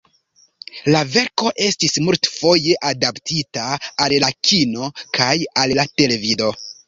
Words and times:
La 0.93 1.01
verko 1.15 1.51
estis 1.65 1.97
multfoje 2.05 2.77
adaptita 2.91 3.67
al 4.07 4.17
la 4.23 4.31
kino 4.51 4.89
kaj 5.19 5.31
al 5.65 5.77
la 5.81 5.89
televido. 6.03 6.49